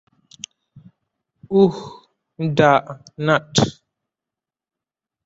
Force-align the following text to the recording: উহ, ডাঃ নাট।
উহ, 1.51 1.75
ডাঃ 2.39 2.85
নাট। 3.25 3.53